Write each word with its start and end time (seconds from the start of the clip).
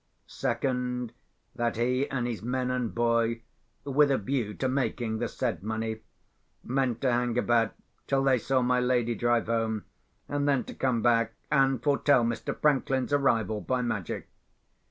Second, 0.25 1.13
that 1.53 1.75
he 1.75 2.09
and 2.09 2.25
his 2.25 2.41
men 2.41 2.71
and 2.71 2.95
boy 2.95 3.43
(with 3.83 4.09
a 4.09 4.17
view 4.17 4.55
to 4.55 4.67
making 4.67 5.19
the 5.19 5.27
said 5.27 5.61
money) 5.61 5.99
meant 6.63 7.01
to 7.01 7.11
hang 7.11 7.37
about 7.37 7.75
till 8.07 8.23
they 8.23 8.39
saw 8.39 8.63
my 8.63 8.79
lady 8.79 9.13
drive 9.13 9.45
home, 9.45 9.85
and 10.27 10.49
then 10.49 10.63
to 10.63 10.73
come 10.73 11.03
back, 11.03 11.33
and 11.51 11.83
foretell 11.83 12.23
Mr. 12.25 12.59
Franklin's 12.59 13.13
arrival 13.13 13.61
by 13.61 13.83
magic. 13.83 14.27